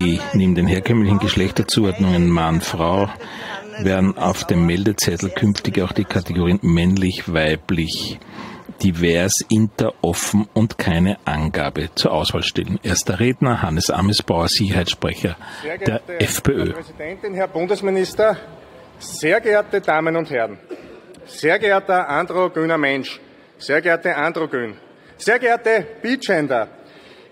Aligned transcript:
Neben 0.00 0.54
den 0.54 0.68
herkömmlichen 0.68 1.18
Geschlechterzuordnungen 1.18 2.30
Mann, 2.30 2.60
Frau 2.60 3.08
werden 3.80 4.16
auf 4.16 4.44
dem 4.44 4.64
Meldezettel 4.64 5.28
künftig 5.30 5.82
auch 5.82 5.90
die 5.90 6.04
Kategorien 6.04 6.60
männlich, 6.62 7.32
weiblich, 7.32 8.20
divers, 8.80 9.44
inter, 9.50 9.94
offen 10.00 10.48
und 10.54 10.78
keine 10.78 11.18
Angabe 11.24 11.88
zur 11.96 12.12
Auswahl 12.12 12.44
stehen. 12.44 12.78
Erster 12.84 13.18
Redner 13.18 13.60
Hannes 13.60 13.90
Amesbauer, 13.90 14.46
Sicherheitssprecher 14.46 15.36
der 15.84 16.00
FPÖ. 16.20 16.66
Frau 16.66 16.74
Präsidentin, 16.74 17.34
Herr 17.34 17.48
Bundesminister, 17.48 18.36
sehr 19.00 19.40
geehrte 19.40 19.80
Damen 19.80 20.14
und 20.14 20.30
Herren, 20.30 20.60
sehr 21.26 21.58
geehrter 21.58 22.08
androgyner 22.08 22.78
Mensch, 22.78 23.20
sehr 23.58 23.82
geehrte 23.82 24.14
Androgyn, 24.14 24.76
sehr 25.16 25.40
geehrte 25.40 25.84
Bigender, 26.00 26.68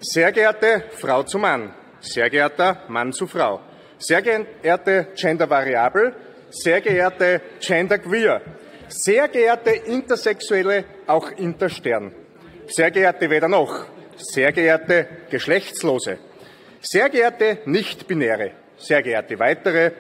sehr 0.01 0.33
geehrte 0.33 0.87
Frau 0.97 1.23
zu 1.23 1.39
Mann, 1.39 1.73
sehr 2.01 2.31
geehrter 2.31 2.83
Mann 2.89 3.13
zu 3.13 3.27
Frau, 3.27 3.61
sehr 3.99 4.23
geehrte 4.23 5.09
Gendervariabel, 5.15 6.15
sehr 6.51 6.81
geehrte 6.81 7.41
Genderqueer, 7.61 8.41
sehr 8.89 9.29
geehrte 9.29 9.71
Intersexuelle, 9.71 10.85
auch 11.07 11.31
Interstern, 11.33 12.13
sehr 12.67 12.91
geehrte 12.91 13.31
weder 13.31 13.49
noch, 13.49 13.87
sehr 14.17 14.53
geehrte 14.53 15.07
Geschlechtslose, 15.31 16.19
sehr 16.81 17.09
geehrte 17.09 17.59
Nichtbinäre, 17.65 18.53
sehr 18.77 19.03
geehrte 19.03 19.39
weitere, 19.39 19.93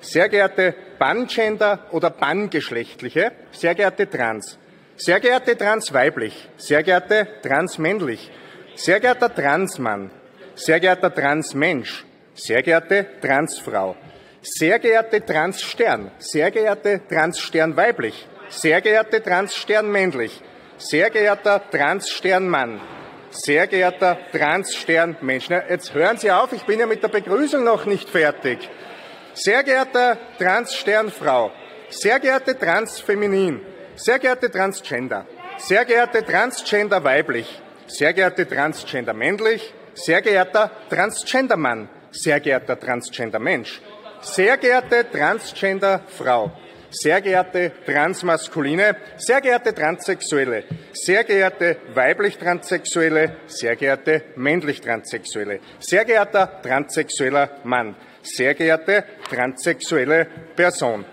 sehr 0.00 0.28
geehrte 0.28 0.74
Pangender 0.98 1.86
oder 1.92 2.10
Pangeschlechtliche, 2.10 3.32
sehr 3.52 3.74
geehrte 3.74 4.08
Trans, 4.08 4.58
sehr 4.96 5.20
geehrte 5.20 5.56
Transweiblich, 5.56 6.48
sehr 6.56 6.82
geehrte 6.82 7.26
Transmännlich, 7.42 8.30
sehr 8.74 9.00
geehrter 9.00 9.34
Transmann, 9.34 10.10
sehr 10.54 10.80
geehrter 10.80 11.14
Transmensch, 11.14 12.04
sehr 12.34 12.62
geehrte 12.62 13.06
Transfrau, 13.20 13.96
sehr 14.40 14.78
geehrte 14.78 15.24
Transstern, 15.24 16.10
sehr 16.18 16.50
geehrte 16.50 17.00
Transstern 17.08 17.76
weiblich, 17.76 18.26
sehr 18.48 18.80
geehrte 18.80 19.22
Transstern 19.22 19.90
männlich, 19.90 20.40
sehr 20.78 21.10
geehrter 21.10 21.62
Transstern 21.70 22.48
Mann, 22.48 22.80
sehr 23.30 23.66
geehrter 23.66 24.18
Transstern 24.32 25.16
Mensch. 25.20 25.48
Na, 25.48 25.62
jetzt 25.68 25.92
hören 25.94 26.18
Sie 26.18 26.30
auf, 26.30 26.52
ich 26.52 26.62
bin 26.64 26.80
ja 26.80 26.86
mit 26.86 27.02
der 27.02 27.08
Begrüßung 27.08 27.64
noch 27.64 27.86
nicht 27.86 28.08
fertig. 28.08 28.68
Sehr 29.34 29.64
geehrter 29.64 30.16
Transstern 30.38 31.10
Frau, 31.10 31.50
sehr 31.90 32.20
geehrte 32.20 32.56
Transfeminin, 32.56 33.60
sehr 33.96 34.18
geehrte 34.18 34.50
Transgender, 34.50 35.26
sehr 35.56 35.84
geehrte 35.84 36.24
Transgender 36.24 37.02
weiblich, 37.02 37.60
sehr 37.86 38.12
geehrte 38.12 38.46
Transgender 38.46 39.14
männlich, 39.14 39.74
sehr 39.94 40.22
geehrter 40.22 40.70
Transgender 40.88 41.56
Mann, 41.56 41.88
sehr 42.10 42.40
geehrter 42.40 42.78
Transgender 42.78 43.38
Mensch, 43.38 43.80
sehr 44.20 44.56
geehrte 44.56 45.06
Transgender 45.10 46.02
Frau, 46.08 46.52
sehr 46.90 47.20
geehrte 47.20 47.72
Transmaskuline, 47.84 48.96
sehr 49.16 49.40
geehrte 49.40 49.74
Transsexuelle, 49.74 50.64
sehr 50.92 51.24
geehrte 51.24 51.76
weiblich 51.94 52.38
Transsexuelle, 52.38 53.36
sehr 53.46 53.76
geehrte 53.76 54.22
männlich 54.36 54.80
Transsexuelle, 54.80 55.60
sehr 55.78 56.04
geehrter 56.04 56.60
transsexueller 56.62 57.50
Mann, 57.64 57.96
sehr 58.22 58.54
geehrte 58.54 59.04
transsexuelle 59.28 60.26
Person, 60.54 61.04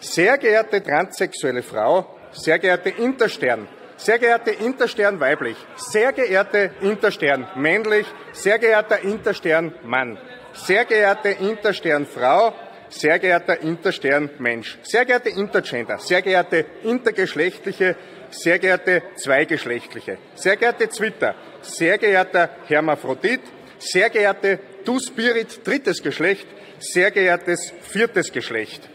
sehr 0.00 0.38
geehrte 0.38 0.82
transsexuelle 0.82 1.62
Frau, 1.62 2.18
sehr 2.32 2.58
geehrte 2.58 2.90
Interstern, 2.90 3.68
sehr 3.98 4.18
geehrte 4.18 4.52
Interstern 4.52 5.20
weiblich, 5.20 5.56
sehr 5.76 6.12
geehrte 6.12 6.70
Interstern 6.80 7.46
männlich, 7.56 8.06
sehr 8.32 8.58
geehrter 8.58 9.00
Interstern 9.00 9.74
Mann, 9.84 10.18
sehr 10.54 10.84
geehrte 10.84 11.30
Interstern 11.30 12.06
Frau, 12.06 12.54
sehr 12.88 13.18
geehrter 13.18 13.60
Interstern 13.60 14.30
Mensch, 14.38 14.78
sehr 14.82 15.04
geehrte 15.04 15.30
Intergender, 15.30 15.98
sehr 15.98 16.22
geehrte 16.22 16.64
intergeschlechtliche, 16.84 17.96
sehr 18.30 18.58
geehrte 18.58 19.02
zweigeschlechtliche, 19.16 20.18
sehr 20.34 20.56
geehrte 20.56 20.88
Zwitter, 20.88 21.34
sehr 21.60 21.98
geehrter 21.98 22.50
Hermaphrodit, 22.66 23.40
sehr 23.78 24.10
geehrte 24.10 24.60
Du 24.84 24.98
Spirit 25.00 25.66
drittes 25.66 26.02
Geschlecht, 26.02 26.46
sehr 26.78 27.10
geehrtes 27.10 27.72
viertes 27.82 28.32
Geschlecht, 28.32 28.88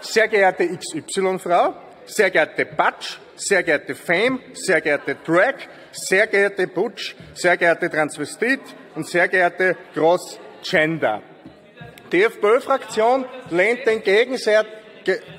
sehr 0.00 0.28
geehrte 0.28 0.68
XY-Frau, 0.68 1.85
sehr 2.06 2.30
geehrte 2.30 2.64
Batsch, 2.64 3.18
sehr 3.36 3.62
geehrte 3.62 3.94
Fame, 3.94 4.40
sehr 4.54 4.80
geehrte 4.80 5.16
Drag, 5.24 5.54
sehr 5.92 6.26
geehrte 6.26 6.66
Butch, 6.66 7.14
sehr 7.34 7.56
geehrte 7.56 7.90
Transvestit 7.90 8.60
und 8.94 9.08
sehr 9.08 9.28
geehrte 9.28 9.76
Cross-Gender. 9.94 11.22
Die 12.12 12.22
FPÖ-Fraktion 12.22 13.24
lehnt 13.50 13.86
den, 13.86 14.02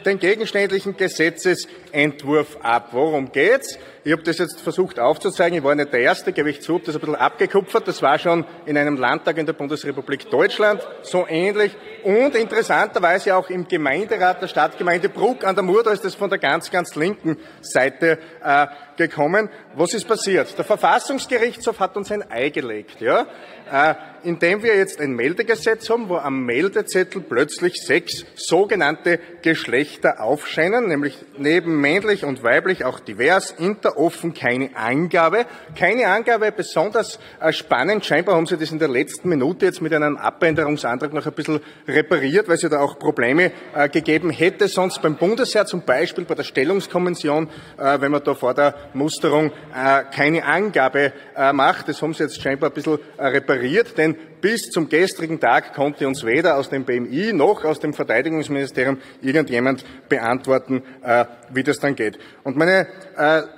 den 0.05 0.19
gegenständlichen 0.19 0.97
Gesetzesentwurf 0.97 2.57
ab. 2.61 2.89
Worum 2.91 3.31
geht's? 3.31 3.77
Ich 4.03 4.11
habe 4.11 4.23
das 4.23 4.37
jetzt 4.37 4.61
versucht 4.61 4.99
aufzuzeigen. 4.99 5.57
Ich 5.57 5.63
war 5.63 5.75
nicht 5.75 5.91
der 5.91 5.99
Erste, 6.01 6.31
gebe 6.31 6.49
ich 6.49 6.61
zu, 6.61 6.75
habe 6.75 6.85
das 6.85 6.95
ein 6.95 7.01
bisschen 7.01 7.15
abgekupfert. 7.15 7.87
Das 7.87 8.01
war 8.01 8.19
schon 8.19 8.45
in 8.65 8.77
einem 8.77 8.97
Landtag 8.97 9.37
in 9.37 9.45
der 9.45 9.53
Bundesrepublik 9.53 10.29
Deutschland 10.29 10.85
so 11.01 11.25
ähnlich. 11.27 11.75
Und 12.07 12.37
interessanterweise 12.37 13.35
auch 13.35 13.49
im 13.49 13.67
Gemeinderat 13.67 14.41
der 14.41 14.47
Stadtgemeinde 14.47 15.09
Bruck 15.09 15.43
an 15.43 15.55
der 15.55 15.63
Mur, 15.65 15.83
da 15.83 15.91
ist 15.91 16.05
das 16.05 16.15
von 16.15 16.29
der 16.29 16.39
ganz, 16.39 16.71
ganz 16.71 16.95
linken 16.95 17.35
Seite 17.59 18.17
äh, 18.41 18.67
gekommen. 18.95 19.49
Was 19.75 19.93
ist 19.93 20.07
passiert? 20.07 20.57
Der 20.57 20.63
Verfassungsgerichtshof 20.63 21.81
hat 21.81 21.97
uns 21.97 22.09
ein 22.09 22.23
Ei 22.31 22.47
gelegt, 22.47 23.01
ja, 23.01 23.27
äh, 23.69 23.95
indem 24.23 24.63
wir 24.63 24.75
jetzt 24.75 25.01
ein 25.01 25.11
Meldegesetz 25.11 25.89
haben, 25.89 26.07
wo 26.07 26.15
am 26.15 26.45
Meldezettel 26.45 27.21
plötzlich 27.21 27.75
sechs 27.75 28.25
sogenannte 28.35 29.19
Geschlechter 29.41 30.21
aufscheinen, 30.21 30.87
nämlich 30.87 31.17
neben 31.37 31.79
männlich 31.79 32.23
und 32.23 32.41
weiblich 32.41 32.85
auch 32.85 32.99
divers, 32.99 33.51
interoffen, 33.51 34.33
keine 34.33 34.75
Angabe. 34.75 35.45
Keine 35.77 36.07
Angabe, 36.07 36.51
besonders 36.51 37.19
äh, 37.41 37.51
spannend. 37.51 38.05
Scheinbar 38.05 38.35
haben 38.35 38.45
Sie 38.45 38.57
das 38.57 38.71
in 38.71 38.79
der 38.79 38.87
letzten 38.87 39.29
Minute 39.29 39.65
jetzt 39.65 39.81
mit 39.81 39.93
einem 39.93 40.17
Abänderungsantrag 40.17 41.13
noch 41.13 41.25
ein 41.25 41.33
bisschen 41.33 41.59
repariert, 41.97 42.47
weil 42.47 42.55
es 42.55 42.61
ja 42.61 42.69
da 42.69 42.79
auch 42.79 42.99
Probleme 42.99 43.51
äh, 43.75 43.89
gegeben 43.89 44.29
hätte, 44.29 44.67
sonst 44.67 45.01
beim 45.01 45.17
Bundesheer 45.17 45.65
zum 45.65 45.81
Beispiel 45.81 46.25
bei 46.25 46.35
der 46.35 46.43
Stellungskonvention, 46.43 47.49
äh, 47.77 47.99
wenn 47.99 48.11
man 48.11 48.23
da 48.23 48.33
vor 48.35 48.53
der 48.53 48.75
Musterung 48.93 49.51
äh, 49.73 50.03
keine 50.13 50.45
Angabe 50.45 51.13
äh, 51.35 51.53
macht. 51.53 51.89
Das 51.89 52.01
haben 52.01 52.13
sie 52.13 52.23
jetzt 52.23 52.41
scheinbar 52.41 52.69
ein 52.69 52.73
bisschen 52.73 52.99
äh, 53.17 53.27
repariert, 53.27 53.97
denn 53.97 54.15
bis 54.39 54.69
zum 54.69 54.87
gestrigen 54.87 55.39
Tag 55.39 55.73
konnte 55.73 56.07
uns 56.07 56.23
weder 56.23 56.57
aus 56.57 56.69
dem 56.69 56.85
BMI 56.85 57.33
noch 57.33 57.65
aus 57.65 57.79
dem 57.79 57.93
Verteidigungsministerium 57.93 58.99
irgendjemand 59.21 59.83
beantworten, 60.09 60.83
äh, 61.03 61.25
wie 61.49 61.63
das 61.63 61.79
dann 61.79 61.95
geht. 61.95 62.19
Und 62.43 62.55
meine 62.55 62.87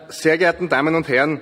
sehr 0.08 0.38
geehrten 0.38 0.70
Damen 0.70 0.96
und 0.96 1.08
Herren, 1.10 1.42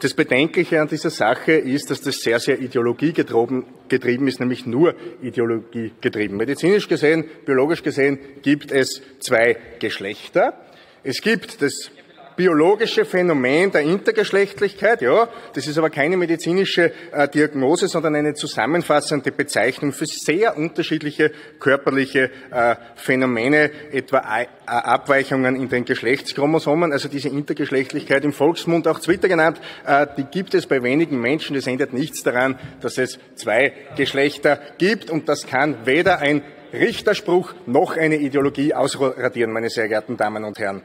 das 0.00 0.14
Bedenkliche 0.14 0.80
an 0.80 0.88
dieser 0.88 1.10
Sache 1.10 1.52
ist, 1.52 1.90
dass 1.90 2.00
das 2.00 2.16
sehr, 2.16 2.40
sehr 2.40 2.58
ideologiegetrieben 2.60 4.26
ist, 4.26 4.40
nämlich 4.40 4.66
nur 4.66 4.94
ideologiegetrieben. 5.22 6.36
Medizinisch 6.36 6.88
gesehen, 6.88 7.24
biologisch 7.44 7.82
gesehen 7.82 8.18
gibt 8.42 8.72
es 8.72 9.02
zwei 9.20 9.56
Geschlechter. 9.78 10.54
Es 11.02 11.20
gibt 11.20 11.62
das 11.62 11.90
biologische 12.36 13.04
Phänomen 13.04 13.70
der 13.70 13.82
Intergeschlechtlichkeit, 13.82 15.02
ja, 15.02 15.28
das 15.54 15.66
ist 15.66 15.78
aber 15.78 15.90
keine 15.90 16.16
medizinische 16.16 16.92
äh, 17.12 17.28
Diagnose, 17.28 17.88
sondern 17.88 18.14
eine 18.14 18.34
zusammenfassende 18.34 19.32
Bezeichnung 19.32 19.92
für 19.92 20.06
sehr 20.06 20.56
unterschiedliche 20.56 21.32
körperliche 21.58 22.30
äh, 22.50 22.76
Phänomene, 22.96 23.70
etwa 23.92 24.18
äh, 24.18 24.46
Abweichungen 24.66 25.56
in 25.56 25.68
den 25.68 25.84
Geschlechtschromosomen, 25.84 26.92
also 26.92 27.08
diese 27.08 27.28
Intergeschlechtlichkeit 27.28 28.24
im 28.24 28.32
Volksmund 28.32 28.86
auch 28.88 29.00
Twitter 29.00 29.28
genannt, 29.28 29.60
äh, 29.86 30.06
die 30.16 30.24
gibt 30.24 30.54
es 30.54 30.66
bei 30.66 30.82
wenigen 30.82 31.20
Menschen. 31.20 31.54
Das 31.54 31.66
ändert 31.66 31.92
nichts 31.92 32.22
daran, 32.22 32.58
dass 32.80 32.98
es 32.98 33.18
zwei 33.34 33.72
Geschlechter 33.96 34.60
gibt 34.78 35.10
und 35.10 35.28
das 35.28 35.46
kann 35.46 35.86
weder 35.86 36.18
ein 36.18 36.42
Richterspruch 36.72 37.54
noch 37.66 37.96
eine 37.96 38.16
Ideologie 38.16 38.74
ausradieren, 38.74 39.52
meine 39.52 39.70
sehr 39.70 39.88
geehrten 39.88 40.16
Damen 40.16 40.44
und 40.44 40.58
Herren. 40.58 40.82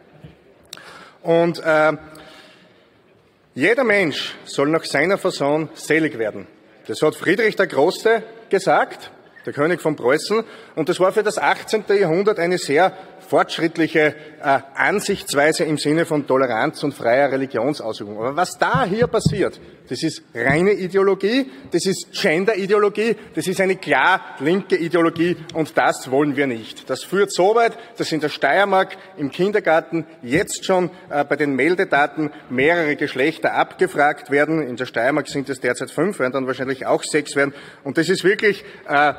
Und 1.25 1.60
äh, 1.60 1.94
jeder 3.56 3.83
Mensch 3.83 4.36
soll 4.45 4.69
nach 4.69 4.86
seiner 4.86 5.18
Fasson 5.18 5.69
selig 5.74 6.19
werden. 6.19 6.48
Das 6.88 7.01
hat 7.01 7.16
Friedrich 7.16 7.56
der 7.56 7.68
Große 7.68 8.22
gesagt. 8.50 9.12
der 9.45 9.54
König 9.54 9.81
von 9.81 9.95
Preußen. 9.95 10.44
Und 10.75 10.89
das 10.89 11.00
war 11.00 11.12
für 11.12 11.24
das 11.24 11.38
18. 11.38 11.86
Jahrhundert 12.00 12.39
eine 12.39 12.57
sehr 12.57 12.95
fortschrittliche 13.19 14.15
äh, 14.41 14.59
Ansichtsweise 14.75 15.63
im 15.63 15.77
Sinne 15.77 16.06
von 16.06 16.27
Toleranz 16.27 16.83
und 16.83 16.94
freier 16.94 17.31
Religionsausübung. 17.31 18.17
Aber 18.17 18.35
was 18.35 18.57
da 18.57 18.85
hier 18.85 19.07
passiert, 19.07 19.59
das 19.89 20.01
ist 20.03 20.23
reine 20.33 20.71
Ideologie, 20.71 21.51
das 21.71 21.85
ist 21.85 22.07
Gender-Ideologie, 22.12 23.15
das 23.35 23.47
ist 23.47 23.62
eine 23.62 23.75
klar 23.75 24.21
linke 24.39 24.75
Ideologie 24.75 25.38
und 25.53 25.77
das 25.77 26.09
wollen 26.09 26.35
wir 26.35 26.47
nicht. 26.47 26.89
Das 26.89 27.03
führt 27.03 27.31
so 27.31 27.56
weit, 27.56 27.77
dass 27.97 28.12
in 28.12 28.19
der 28.19 28.29
Steiermark 28.29 28.97
im 29.17 29.31
Kindergarten 29.31 30.06
jetzt 30.21 30.65
schon 30.65 30.89
äh, 31.09 31.23
bei 31.23 31.35
den 31.35 31.56
Meldedaten 31.56 32.31
mehrere 32.50 32.95
Geschlechter 32.95 33.53
abgefragt 33.53 34.31
werden. 34.31 34.67
In 34.67 34.75
der 34.75 34.85
Steiermark 34.85 35.27
sind 35.27 35.50
es 35.50 35.59
derzeit 35.59 35.91
fünf, 35.91 36.19
werden 36.19 36.33
dann 36.33 36.47
wahrscheinlich 36.47 36.85
auch 36.85 37.03
sechs 37.03 37.35
werden. 37.35 37.53
Und 37.83 37.97
das 37.97 38.09
ist 38.09 38.23
wirklich 38.23 38.63
äh, 38.88 39.13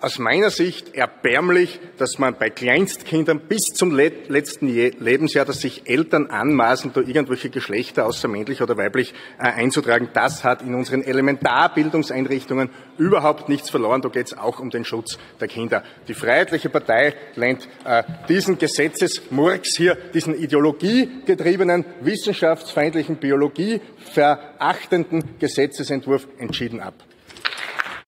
aus 0.00 0.18
meiner 0.18 0.50
Sicht 0.50 0.94
erbärmlich, 0.94 1.80
dass 1.98 2.18
man 2.18 2.36
bei 2.38 2.50
Kleinstkindern 2.50 3.40
bis 3.40 3.62
zum 3.74 3.92
letzten 3.92 4.68
Lebensjahr, 4.68 5.44
dass 5.44 5.60
sich 5.60 5.88
Eltern 5.88 6.26
anmaßen, 6.26 6.92
da 6.92 7.00
irgendwelche 7.00 7.50
Geschlechter 7.50 8.06
außer 8.06 8.28
männlich 8.28 8.62
oder 8.62 8.76
weiblich 8.76 9.14
äh, 9.38 9.44
einzutragen. 9.44 10.08
Das 10.12 10.44
hat 10.44 10.62
in 10.62 10.74
unseren 10.74 11.02
Elementarbildungseinrichtungen 11.02 12.70
überhaupt 12.96 13.48
nichts 13.48 13.70
verloren. 13.70 14.02
Da 14.02 14.08
geht 14.08 14.26
es 14.26 14.38
auch 14.38 14.60
um 14.60 14.70
den 14.70 14.84
Schutz 14.84 15.18
der 15.40 15.48
Kinder. 15.48 15.82
Die 16.06 16.14
Freiheitliche 16.14 16.68
Partei 16.68 17.14
lehnt 17.34 17.68
äh, 17.84 18.04
diesen 18.28 18.58
Gesetzesmurks 18.58 19.76
hier, 19.76 19.96
diesen 20.14 20.34
ideologiegetriebenen, 20.34 21.84
wissenschaftsfeindlichen, 22.00 23.16
biologieverachtenden 23.16 25.38
Gesetzesentwurf 25.38 26.28
entschieden 26.38 26.80
ab. 26.80 26.94